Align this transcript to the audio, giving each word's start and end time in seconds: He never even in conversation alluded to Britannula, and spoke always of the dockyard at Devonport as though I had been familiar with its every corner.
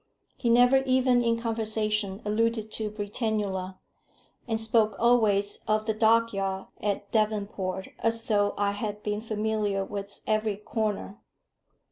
He 0.35 0.49
never 0.49 0.77
even 0.87 1.23
in 1.23 1.39
conversation 1.39 2.23
alluded 2.25 2.71
to 2.71 2.89
Britannula, 2.89 3.77
and 4.47 4.59
spoke 4.59 4.95
always 4.97 5.59
of 5.67 5.85
the 5.85 5.93
dockyard 5.93 6.65
at 6.81 7.11
Devonport 7.11 7.89
as 7.99 8.23
though 8.23 8.55
I 8.57 8.71
had 8.71 9.03
been 9.03 9.21
familiar 9.21 9.85
with 9.85 10.05
its 10.05 10.21
every 10.25 10.57
corner. 10.57 11.19